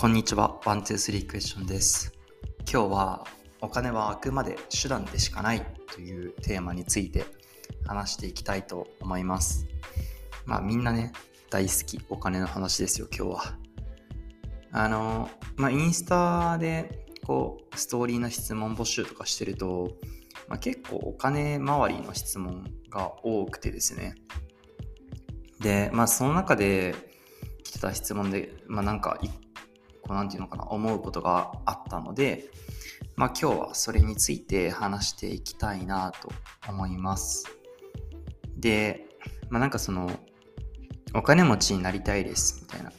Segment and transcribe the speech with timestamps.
[0.00, 2.14] こんにちは、ワン、ツー、スリークエスチョンです。
[2.60, 3.26] 今日は、
[3.60, 5.60] お金はあくまで手段でしかない
[5.94, 7.26] というテーマについて
[7.84, 9.68] 話していきたいと思います。
[10.46, 11.12] まあみんなね、
[11.50, 13.58] 大好きお金の話ですよ、今日は。
[14.72, 19.98] あの、まあインスタで、こう、ストーリーの質問募集とかしてると、
[20.48, 24.14] まあ、結構お金周りの質問が多くてですね。
[25.60, 26.94] で、まあその中で
[27.64, 29.30] 来てた質問で、まあなんか一
[30.10, 32.50] こうなんていうのかな、思うことがあったので、
[33.14, 36.32] まあ今日はそれについて話していきたいなと
[36.68, 37.44] 思います。
[38.56, 39.06] で、
[39.50, 40.10] まあなんかその、
[41.14, 42.90] お金持ちになりたいですみたいな。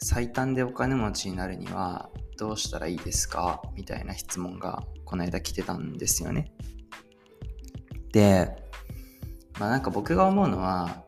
[0.00, 3.62] 最短でお金持ちになるにはどうしたらいいですか？
[3.76, 6.50] みたいな質問がこの間来てたんですよね。
[8.12, 8.50] で、
[9.60, 11.04] まあなんか僕が思うのは、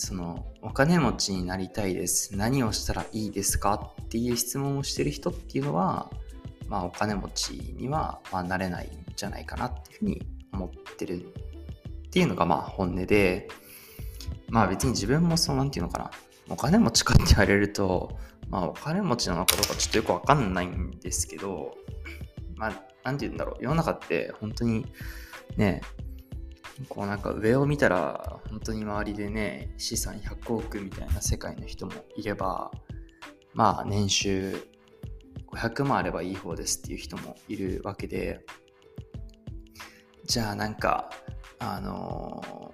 [0.00, 2.34] そのお金持ちになりたいです。
[2.34, 6.10] 何をしたらいいですかっていう質問をしてる人っていうのは
[6.68, 10.22] まあお金持ちにはまあなれないんじゃないかなっていうふうに
[10.54, 13.48] 思ってるっていうのがまあ本音で
[14.48, 16.10] まあ別に自分もそうなんていうのかな。
[16.48, 21.76] お金持ちかって言われるとまあお金持ちなのかどうかちょっとよくわかんないんですけど
[22.56, 23.62] まあなんて言うんだろう。
[23.62, 24.86] 世の中って本当に
[25.58, 25.82] ね
[26.88, 32.70] こうなんか上を見たら本当に周りでね資産100億みたいな世界の人もいれば
[33.54, 34.68] まあ年収
[35.52, 38.44] 500万あればいい方ですっていう人もいるわけで
[40.26, 41.10] じゃあなんか
[41.58, 42.72] あの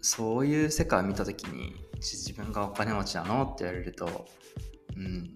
[0.00, 4.26] そういう世界を見た時に自分がお金持ちなのって言われると
[4.96, 5.34] うん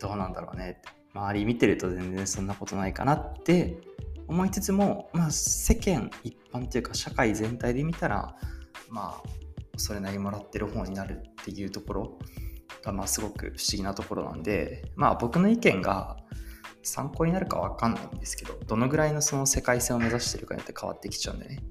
[0.00, 1.04] どうなんだろうねって。
[1.14, 3.78] 周り見てると全然そんなことないかなって
[4.28, 8.36] 思いつつも、まあ、世間一般というか社会全体で見たら
[8.90, 9.28] まあ
[9.76, 12.18] それなりもらってる方になるっていうところ
[12.82, 16.16] が、まあ、すごく不思議なところなんでまあ僕の意見が
[16.82, 21.62] 参考になるか分かんないんですけどどのぐらいのその世界線を目指してるかによって変わってきちゃうんでね。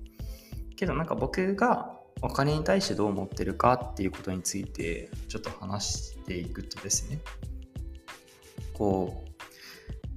[0.75, 7.19] けどなんか僕がお金に対してどう思ってるかっていうことについてちょっと話していくとですね
[8.73, 9.22] こう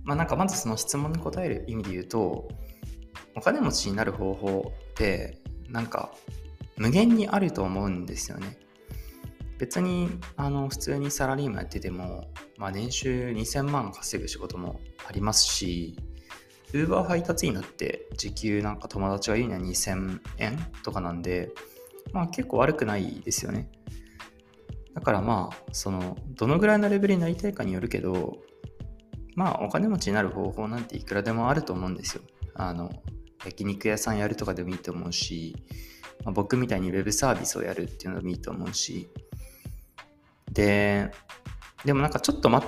[0.07, 2.49] まあなんかまずその質問に答える意味で言うと
[3.35, 6.13] お金持ちになる方法ってなんか
[6.77, 8.59] 無限にあると思うんですよね。
[9.59, 15.97] 別にあの普通にサラリーマンやってても、まあ、年収2000万稼ぐ仕事もありますし
[16.73, 21.51] Uber 配達員になって時給なんか友達が言うには2000円とかなんで
[22.13, 23.71] まあ結構悪くないですよね。
[24.95, 28.39] だからまあそのどのぐらいのレベルになりたいかによるけど
[29.37, 32.23] まあお金持ちになる方法なんていくらでもあると思うんですよ。
[32.55, 32.91] あの
[33.45, 35.55] 焼肉屋さんやるとかでもいいと思うし、
[36.25, 39.09] まあ、僕みたいにウェブサービスをやるっていうのもいいと思うし
[40.51, 41.13] で
[41.85, 42.67] でもなんかちょっと待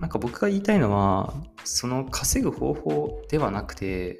[0.00, 1.32] なんか僕が言いたいのは
[1.64, 4.18] その稼ぐ方法ではなくて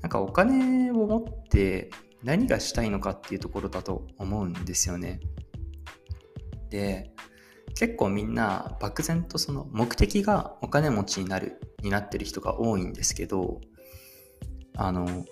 [0.00, 1.90] なんかお金を持って
[2.22, 5.20] 何がしたいのかっていうところだと思うんですよね。
[6.70, 7.10] で
[7.78, 13.60] 結構みんな漠然とその目的がお金持ちになるになってる人が多いんですけど
[14.76, 15.24] あの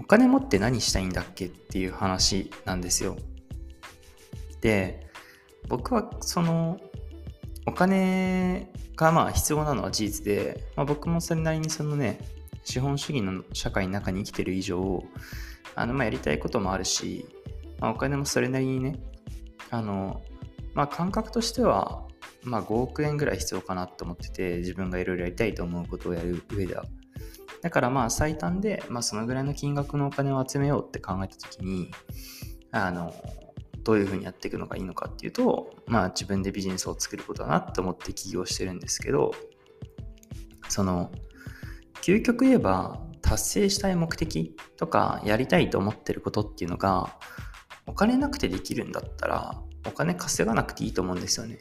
[0.00, 3.16] お金持って何したいんだっけっていう話なんですよ。
[4.62, 5.06] で
[5.68, 6.80] 僕はその
[7.66, 12.20] お金がまあ必要なのは事実で、まあ、僕もそれなりにそのね
[12.64, 15.04] 資本主義の社会の中に生きてる以上
[15.74, 17.26] あのまあやりたいこともあるし、
[17.80, 18.98] まあ、お金もそれなりにね
[19.70, 20.22] あの
[20.78, 22.04] まあ感覚としては、
[22.44, 26.84] まあ5億円ぐらい必要かなと思ってて、自分がいろいろやりたいと思うことをやる上では。
[27.62, 31.90] だからまあ最短で、まあそのぐらいの金額のお金を集めようって考えたときに、
[32.70, 33.12] あの、
[33.82, 39.32] どういうふうにやっていくのがいいのかっていうと、まあ自分でビジネスを作ることだなって思って起業してるんですけど、
[40.68, 41.10] その、
[42.02, 47.18] 究極言えば達成したい目的とかやりたいと思ってることっていうのが、
[47.88, 51.58] お金なくてできるんだったら、お金稼がなくていいと思うんですよね。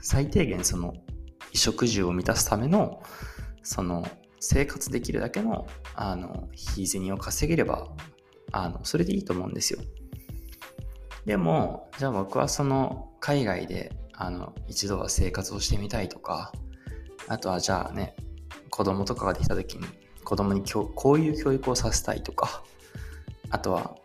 [0.00, 1.02] 最低限その衣
[1.54, 3.02] 食住を満たすための
[3.62, 4.06] その
[4.38, 7.88] 生活できるだけのあの日銭を稼げれば
[8.52, 9.80] あのそれでいいと思うんですよ。
[11.26, 16.52] でもじゃあ僕はその海外であの一度は生活をしてみたいとか
[17.28, 18.16] あとはじゃあね
[18.70, 19.86] 子供とかができた時に
[20.24, 20.62] 子供に
[20.94, 22.62] こういう教育をさせたいとか
[23.50, 23.96] あとは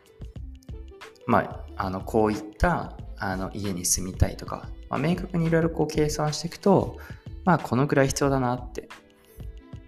[1.25, 6.97] まああのこういったあの家に住みたいとか、まあ、明確にいろいろこう計算していくと、
[7.43, 8.87] まあこのぐらい必要だなって。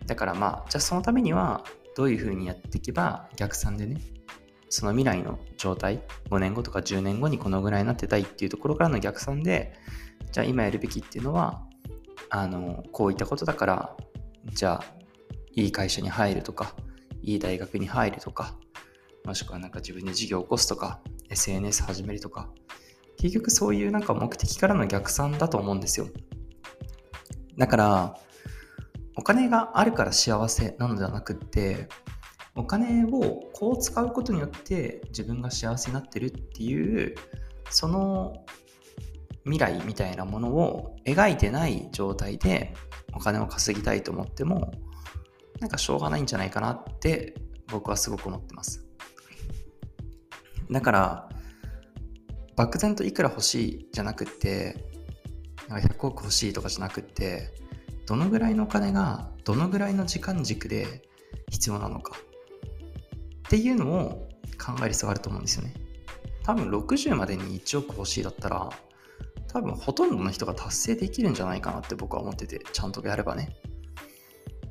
[0.08, 1.64] だからまあ、じゃあそのためには
[1.96, 4.02] どういうふうにやっていけば逆算でね、
[4.70, 9.74] その未来の状態、5年後とか10年後にこのぐらいになってたいっていうところからの逆算で、
[10.32, 11.62] じゃあ今やるべきっていうのは、
[12.30, 13.98] あの、こういったことだから、
[14.46, 14.84] じゃあ、
[15.52, 16.74] いい会社に入るとか、
[17.22, 18.56] いい大学に入るとか、
[19.26, 22.50] もしくはなんか自分で事業を起こすとか、SNS 始めるとか、
[23.18, 26.08] 結局そういうなんか目的からの逆算だと思うんですよ。
[27.58, 28.20] だから、
[29.16, 31.90] お金があるから幸せなのではなくって、
[32.58, 37.16] お金をこう使うことによって自分が幸せになってるっていう
[37.70, 38.34] その
[39.44, 42.74] 未来みたいなものを描いてない状態で
[43.14, 44.74] お金を稼ぎたいと思っても
[45.60, 47.36] なんかしょうがないんじゃないかなって
[47.68, 48.86] 僕はすごく思ってます
[50.72, 51.30] だから
[52.58, 54.84] 漠然といくら欲しいじゃなくって
[55.70, 57.54] 100億欲しいとかじゃなくって
[58.06, 61.08] どのぐらいのお金がどのぐらいの時間軸で
[61.50, 62.18] 必要なのか
[63.48, 64.28] っていうのを
[64.58, 65.74] 考える必要があると思うんですよね。
[66.44, 68.70] 多分60までに1億欲しいだったら、
[69.48, 73.56] 多分ほとんどの人が達成できるんじゃないかなって僕は思ってて、ちゃんとやればね。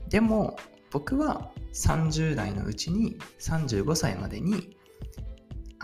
[0.09, 0.57] でも、
[0.91, 4.77] 僕は30代のうちに35歳までに、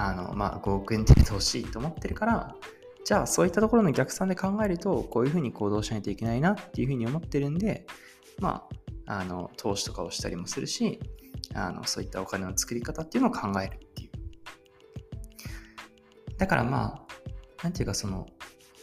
[0.02, 2.56] あの、まあ、5億円程度欲しいと思ってるから、
[3.04, 7.86] じゃあそういったところの逆算で考えると、こういうふうに行動しないといけないなっていうふうに思ってるんで、
[8.40, 8.66] ま
[9.06, 10.98] あ、あの、投資とかをしたりもするし、
[11.54, 14.10] あのそういったお金の作り方っていうのを考えるっていう。
[16.38, 18.26] だからまあ、なんていうかその、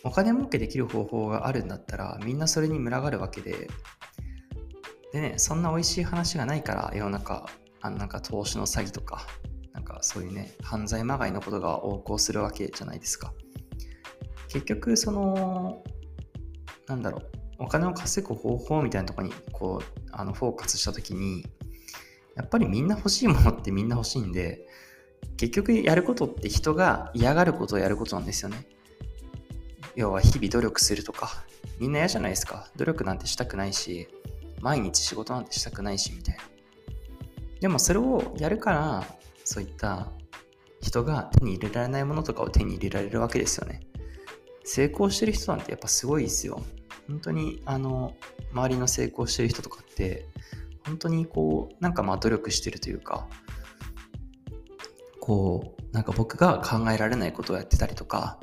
[0.04, 3.68] お金儲けできる方法があるんだったら、みんなそれに群がるわけで、
[5.12, 7.46] でね、そんな美味しい話がないから世の中、
[7.82, 9.26] あのなんか投資の詐欺とか、
[9.80, 13.34] なんかそういうね、犯罪まがいのことが横行するわけじゃないですか。
[14.50, 15.86] 結局、その、
[16.86, 21.46] なんだろう、お金を稼ぐ方法みたいなとこにこうあのフォーカスしたときに
[22.36, 24.68] やっぱりみんな欲しいものって みんな欲しいんで、
[25.38, 28.66] 結局やることって人が嫌がることをやることなんですよね。
[29.96, 31.46] 要は日々努力するとか、
[31.80, 32.70] みんな嫌じゃないですか。
[32.76, 34.10] 努力なんてしたくないし、
[34.60, 36.44] 毎日仕事なんてしたくないし、みたいな。
[37.60, 39.20] でもそれをやるから、
[39.52, 40.12] そういった
[40.80, 43.82] 人が手に入れられないものとかを手に入れられるわけですよね。
[44.64, 46.62] 成功してる人なんてやっぱすごいですよ。
[47.08, 48.14] 本当にあの
[48.54, 50.28] 周りの成功してる人とかって
[50.86, 53.28] 本当にこう、なんかまあ努力してるというか、
[55.20, 58.40] こう、なんか僕が考えられないことをやってたりとか、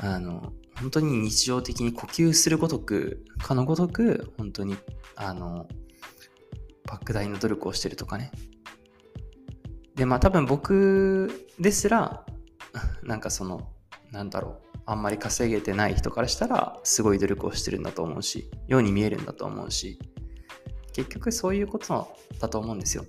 [0.00, 4.76] あの、本当に日常的に呼吸するごとく、かのごとく、本当に、
[5.16, 5.66] あの、
[6.86, 8.32] 莫大な努力をしてるとかね。
[9.94, 12.24] で、まあ多分僕ですら、
[13.02, 13.72] なんかその、
[14.12, 19.98] なんだろう、あんまり稼げてない人からしたら、すごい努力をしてるんだと思うし、ように見えるんだと思うし、
[20.92, 22.08] 結局そういうこと
[22.40, 23.04] だと思うんですよ。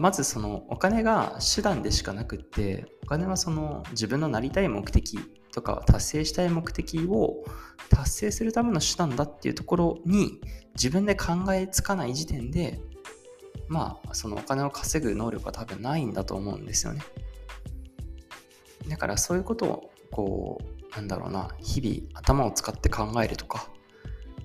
[0.00, 5.18] まずそのお金が手段でしかなくってお金はその自分のなりたい目的
[5.52, 7.44] とか達成したい目的を
[7.88, 10.40] 達成するための手段だっていうところに
[10.74, 12.80] 自分で考えつかない時点で
[13.68, 17.02] まあそのお金を稼ぐ能力は多分ないんだと思うんですよね
[18.88, 23.68] だからそういうことをこうなんだろうな日々頭を使って考えるとか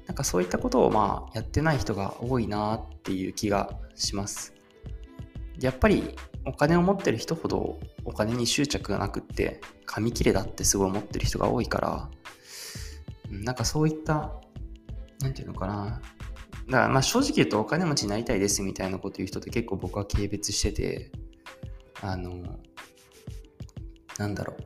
[0.08, 4.54] なんかそういったことをまあやってない人が多いなっていう気がします。
[5.60, 6.16] やっぱり
[6.46, 12.09] お金を持ってる人ほどお金に執着がなくって紙切れだってすごい思ってる人が多いから
[13.30, 14.31] なんかそういった
[15.21, 16.02] 何て言うのかな
[16.71, 21.11] だからまあ正直言うとお金持ちになりたいですみたいなこと言う人って結構僕は軽蔑してて
[22.01, 22.42] あの
[24.18, 24.57] なんだろう。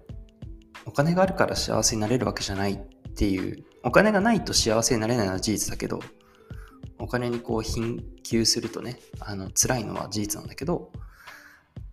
[0.88, 2.77] お金があるから幸せになれるわけじゃないっ
[3.13, 3.65] ていう。
[3.83, 6.00] お金がないと幸せになれないのは事実だけど、
[7.00, 10.91] お金にこう貧窮するとね、あの辛いのは事実なんだけど、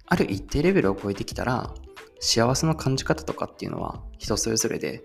[0.06, 1.72] ある一定レベルを超えてきたら、
[2.20, 5.04] 幸せの感じ方とかっていうのは人それぞれで、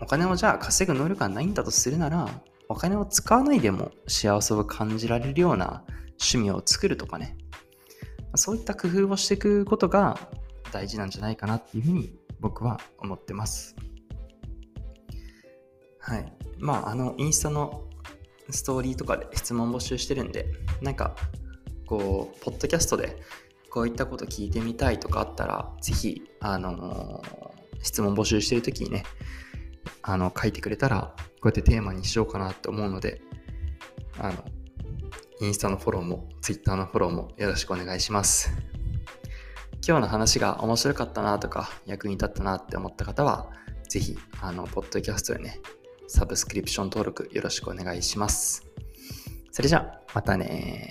[0.00, 2.28] お金をじゃあ稼ぐ能力がないんだとするなら、
[2.74, 5.84] お金を使わないでも幸せを感じられるような
[6.20, 7.38] 趣味を作るとかね、
[8.34, 10.18] そういった工夫をしていくことが
[10.72, 13.76] 大事なんじゃないかなっていうふうに僕は思ってます。
[16.00, 16.32] はい。
[16.58, 17.84] まあ、あの、インスタの
[18.50, 20.46] ストーリーとかで質問募集してるんで、
[20.82, 21.14] なんか、
[21.86, 23.22] こう、ポッドキャストで
[23.70, 29.04] こういったこと聞いてみたいとかあったら、ぜひ、あのー、質問募集してるときにね、
[30.02, 33.20] あの、書いてくれたら、こうやってテーマにしようかなって思うので、
[34.18, 34.44] あの、
[35.40, 38.50] インスタのフォローも、ツイッターのフォローもよろしくお願いします。
[39.86, 43.50] 今日の話が面白かったなとか、役に立ったなって思った方は、
[43.88, 45.60] ぜひ、あの、ポッドキャストでね、
[46.06, 48.64] サブスクリプション登録よろしくお願いします。
[49.50, 50.90] それじゃあ、またね